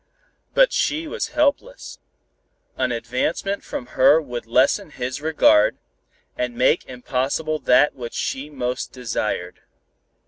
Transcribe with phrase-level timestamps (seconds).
[0.55, 1.99] But she was helpless.
[2.75, 5.77] An advancement from her would but lessen his regard,
[6.35, 9.61] and make impossible that which she most desired.